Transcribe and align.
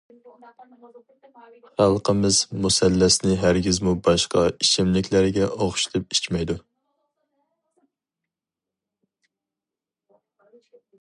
خەلقىمىز 1.81 2.39
مۇسەللەسنى 2.63 3.35
ھەرگىزمۇ 3.43 3.93
باشقا 4.09 4.45
ئىچىملىكلەرگە 4.53 5.51
ئوخشىتىپ 5.61 6.19
ئىچمەيدۇ. 6.19 6.59